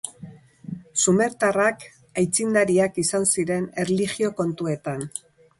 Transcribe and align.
Sumertarrak 1.01 1.85
aitzindariak 2.21 2.97
izan 3.05 3.31
ziren 3.35 3.71
erlijio 3.85 4.33
kontuetan. 4.41 5.07